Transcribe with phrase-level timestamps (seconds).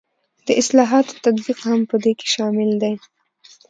[0.47, 2.93] د اصلاحاتو تطبیق هم په دې کې شامل دی.